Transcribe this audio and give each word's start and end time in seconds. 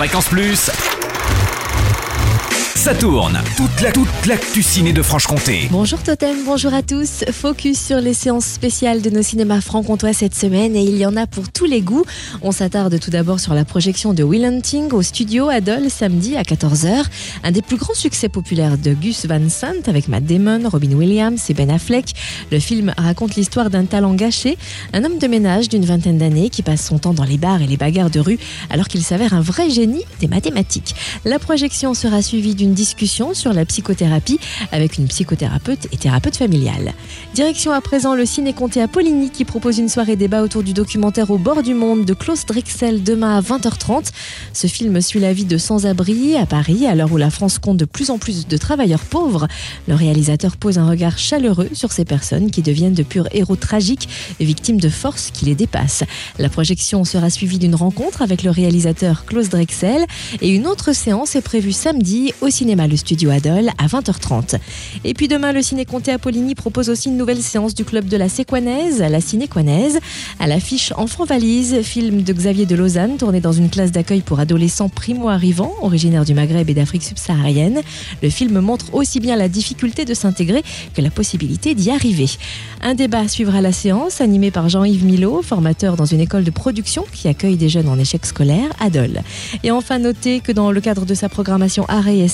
Fréquence 0.00 0.30
Plus. 0.30 0.70
Ça 2.80 2.94
tourne. 2.94 3.38
Toute 3.58 3.82
la 3.82 3.92
toute 3.92 4.94
de 4.94 5.02
Franche-Comté. 5.02 5.68
Bonjour 5.70 6.02
Totem, 6.02 6.36
bonjour 6.46 6.72
à 6.72 6.82
tous. 6.82 7.24
Focus 7.30 7.78
sur 7.78 8.00
les 8.00 8.14
séances 8.14 8.46
spéciales 8.46 9.02
de 9.02 9.10
nos 9.10 9.20
cinémas 9.20 9.60
franc-comtois 9.60 10.14
cette 10.14 10.34
semaine 10.34 10.74
et 10.74 10.82
il 10.82 10.96
y 10.96 11.04
en 11.04 11.14
a 11.16 11.26
pour 11.26 11.52
tous 11.52 11.66
les 11.66 11.82
goûts. 11.82 12.04
On 12.40 12.52
s'attarde 12.52 12.98
tout 12.98 13.10
d'abord 13.10 13.38
sur 13.38 13.52
la 13.52 13.66
projection 13.66 14.14
de 14.14 14.22
Will 14.22 14.46
Hunting 14.46 14.92
au 14.92 15.02
studio 15.02 15.48
Adol 15.50 15.90
samedi 15.90 16.36
à 16.36 16.42
14h. 16.42 17.04
Un 17.44 17.50
des 17.50 17.60
plus 17.60 17.76
grands 17.76 17.92
succès 17.92 18.30
populaires 18.30 18.78
de 18.78 18.94
Gus 18.94 19.26
Van 19.26 19.46
Sant 19.50 19.86
avec 19.86 20.08
Matt 20.08 20.24
Damon, 20.24 20.66
Robin 20.66 20.92
Williams 20.92 21.50
et 21.50 21.54
Ben 21.54 21.70
Affleck. 21.70 22.14
Le 22.50 22.60
film 22.60 22.94
raconte 22.96 23.34
l'histoire 23.34 23.68
d'un 23.68 23.84
talent 23.84 24.14
gâché, 24.14 24.56
un 24.94 25.04
homme 25.04 25.18
de 25.18 25.26
ménage 25.26 25.68
d'une 25.68 25.84
vingtaine 25.84 26.16
d'années 26.16 26.48
qui 26.48 26.62
passe 26.62 26.86
son 26.86 26.98
temps 26.98 27.14
dans 27.14 27.24
les 27.24 27.36
bars 27.36 27.60
et 27.60 27.66
les 27.66 27.76
bagarres 27.76 28.10
de 28.10 28.20
rue 28.20 28.38
alors 28.70 28.88
qu'il 28.88 29.02
s'avère 29.02 29.34
un 29.34 29.42
vrai 29.42 29.68
génie 29.68 30.04
des 30.20 30.28
mathématiques. 30.28 30.94
La 31.26 31.38
projection 31.38 31.92
sera 31.92 32.22
suivie 32.22 32.54
d'une 32.54 32.69
discussion 32.74 33.34
sur 33.34 33.52
la 33.52 33.64
psychothérapie 33.64 34.38
avec 34.72 34.98
une 34.98 35.06
psychothérapeute 35.08 35.86
et 35.92 35.96
thérapeute 35.96 36.36
familiale. 36.36 36.92
Direction 37.34 37.72
à 37.72 37.80
présent 37.80 38.14
le 38.14 38.26
ciné 38.26 38.52
comté 38.52 38.82
à 38.82 38.88
Poligny 38.88 39.30
qui 39.30 39.44
propose 39.44 39.78
une 39.78 39.88
soirée 39.88 40.16
débat 40.16 40.42
autour 40.42 40.62
du 40.62 40.72
documentaire 40.72 41.30
Au 41.30 41.38
bord 41.38 41.62
du 41.62 41.74
monde 41.74 42.04
de 42.04 42.14
Klaus 42.14 42.44
Drexel 42.44 43.02
demain 43.02 43.38
à 43.38 43.40
20h30. 43.40 44.10
Ce 44.52 44.66
film 44.66 45.00
suit 45.00 45.20
la 45.20 45.32
vie 45.32 45.46
de 45.46 45.58
sans-abri 45.58 46.36
à 46.36 46.46
Paris 46.46 46.86
à 46.86 46.94
l'heure 46.94 47.12
où 47.12 47.16
la 47.16 47.30
France 47.30 47.58
compte 47.58 47.78
de 47.78 47.84
plus 47.84 48.10
en 48.10 48.18
plus 48.18 48.46
de 48.46 48.56
travailleurs 48.56 49.04
pauvres. 49.04 49.48
Le 49.88 49.94
réalisateur 49.94 50.56
pose 50.56 50.78
un 50.78 50.88
regard 50.88 51.18
chaleureux 51.18 51.70
sur 51.72 51.92
ces 51.92 52.04
personnes 52.04 52.50
qui 52.50 52.62
deviennent 52.62 52.94
de 52.94 53.02
purs 53.02 53.28
héros 53.32 53.56
tragiques 53.56 54.08
victimes 54.50 54.80
de 54.80 54.88
forces 54.88 55.30
qui 55.30 55.44
les 55.44 55.54
dépassent. 55.54 56.04
La 56.38 56.48
projection 56.48 57.04
sera 57.04 57.30
suivie 57.30 57.58
d'une 57.58 57.74
rencontre 57.74 58.22
avec 58.22 58.42
le 58.42 58.50
réalisateur 58.50 59.24
Klaus 59.24 59.48
Drexel 59.48 60.04
et 60.40 60.48
une 60.48 60.66
autre 60.66 60.92
séance 60.92 61.36
est 61.36 61.40
prévue 61.40 61.72
samedi 61.72 62.32
au 62.40 62.48
cinéma 62.60 62.86
Le 62.86 62.96
Studio 62.98 63.30
Adol 63.30 63.70
à 63.78 63.86
20h30. 63.86 64.56
Et 65.04 65.14
puis 65.14 65.28
demain, 65.28 65.50
le 65.52 65.62
Ciné 65.62 65.86
Comté 65.86 66.12
à 66.12 66.18
Poligny 66.18 66.54
propose 66.54 66.90
aussi 66.90 67.08
une 67.08 67.16
nouvelle 67.16 67.40
séance 67.40 67.74
du 67.74 67.86
club 67.86 68.04
de 68.04 68.18
la 68.18 68.28
Séquanaise, 68.28 68.98
la 68.98 69.22
Cinéquanaise. 69.22 69.98
À 70.38 70.46
l'affiche 70.46 70.92
Enfant 70.98 71.24
Valise, 71.24 71.80
film 71.80 72.20
de 72.22 72.32
Xavier 72.34 72.66
de 72.66 72.74
Lausanne, 72.74 73.16
tourné 73.16 73.40
dans 73.40 73.52
une 73.52 73.70
classe 73.70 73.92
d'accueil 73.92 74.20
pour 74.20 74.40
adolescents 74.40 74.90
primo-arrivants, 74.90 75.72
originaires 75.80 76.26
du 76.26 76.34
Maghreb 76.34 76.68
et 76.68 76.74
d'Afrique 76.74 77.02
subsaharienne. 77.02 77.80
Le 78.22 78.28
film 78.28 78.60
montre 78.60 78.92
aussi 78.92 79.20
bien 79.20 79.36
la 79.36 79.48
difficulté 79.48 80.04
de 80.04 80.12
s'intégrer 80.12 80.62
que 80.92 81.00
la 81.00 81.08
possibilité 81.08 81.74
d'y 81.74 81.90
arriver. 81.90 82.28
Un 82.82 82.92
débat 82.92 83.26
suivra 83.26 83.62
la 83.62 83.72
séance, 83.72 84.20
animé 84.20 84.50
par 84.50 84.68
Jean-Yves 84.68 85.06
Milot, 85.06 85.40
formateur 85.40 85.96
dans 85.96 86.04
une 86.04 86.20
école 86.20 86.44
de 86.44 86.50
production 86.50 87.06
qui 87.10 87.26
accueille 87.26 87.56
des 87.56 87.70
jeunes 87.70 87.88
en 87.88 87.98
échec 87.98 88.26
scolaire, 88.26 88.68
Adol. 88.80 89.22
Et 89.62 89.70
enfin, 89.70 89.98
notez 89.98 90.40
que 90.40 90.52
dans 90.52 90.70
le 90.72 90.82
cadre 90.82 91.06
de 91.06 91.14
sa 91.14 91.30
programmation 91.30 91.86
Arrêt 91.88 92.18
et 92.18 92.28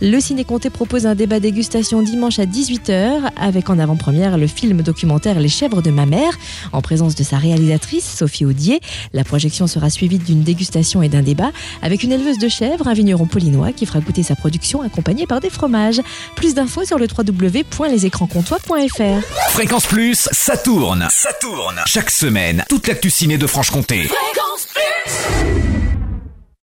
Le 0.00 0.20
Ciné 0.20 0.44
Comté 0.44 0.70
propose 0.70 1.06
un 1.06 1.14
débat 1.14 1.40
dégustation 1.40 2.02
dimanche 2.02 2.38
à 2.38 2.46
18h 2.46 3.30
avec 3.36 3.70
en 3.70 3.78
avant-première 3.78 4.38
le 4.38 4.46
film 4.46 4.82
documentaire 4.82 5.40
Les 5.40 5.48
chèvres 5.48 5.82
de 5.82 5.90
ma 5.90 6.06
mère 6.06 6.38
en 6.72 6.82
présence 6.82 7.14
de 7.14 7.22
sa 7.22 7.38
réalisatrice 7.38 8.04
Sophie 8.04 8.44
Audier. 8.44 8.80
La 9.12 9.24
projection 9.24 9.66
sera 9.66 9.90
suivie 9.90 10.18
d'une 10.18 10.42
dégustation 10.42 11.02
et 11.02 11.08
d'un 11.08 11.22
débat 11.22 11.52
avec 11.82 12.02
une 12.02 12.12
éleveuse 12.12 12.38
de 12.38 12.48
chèvres, 12.48 12.88
un 12.88 12.94
vigneron 12.94 13.26
polinois 13.26 13.72
qui 13.72 13.86
fera 13.86 14.00
goûter 14.00 14.22
sa 14.22 14.36
production 14.36 14.82
accompagné 14.82 15.26
par 15.26 15.40
des 15.40 15.50
fromages. 15.50 16.00
Plus 16.36 16.54
d'infos 16.54 16.84
sur 16.84 16.98
le 16.98 17.06
www.lesécranscomtois.fr. 17.06 19.50
Fréquence 19.50 19.86
Plus, 19.86 20.28
ça 20.32 20.56
tourne. 20.56 21.06
Ça 21.10 21.32
tourne. 21.40 21.80
Chaque 21.86 22.10
semaine, 22.10 22.64
toute 22.68 22.88
l'actu 22.88 23.10
ciné 23.10 23.38
de 23.38 23.46
Franche-Comté. 23.46 24.08
Fréquence 24.08 24.66
Plus 24.72 25.81